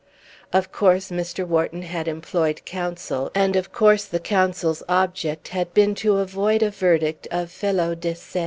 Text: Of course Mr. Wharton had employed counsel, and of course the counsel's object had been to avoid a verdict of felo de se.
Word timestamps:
Of 0.51 0.71
course 0.71 1.11
Mr. 1.11 1.45
Wharton 1.45 1.83
had 1.83 2.07
employed 2.07 2.65
counsel, 2.65 3.29
and 3.35 3.55
of 3.55 3.71
course 3.71 4.05
the 4.05 4.19
counsel's 4.19 4.81
object 4.89 5.49
had 5.49 5.75
been 5.75 5.93
to 6.01 6.17
avoid 6.17 6.63
a 6.63 6.71
verdict 6.71 7.27
of 7.29 7.49
felo 7.51 7.93
de 7.93 8.15
se. 8.15 8.39